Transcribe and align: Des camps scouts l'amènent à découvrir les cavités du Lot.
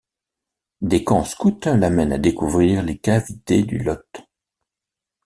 Des 0.81 1.03
camps 1.03 1.23
scouts 1.25 1.59
l'amènent 1.65 2.11
à 2.11 2.17
découvrir 2.17 2.81
les 2.81 2.97
cavités 2.97 3.61
du 3.61 3.77
Lot. 3.77 4.25